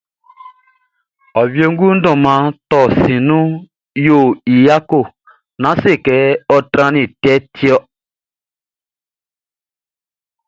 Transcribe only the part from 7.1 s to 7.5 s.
pka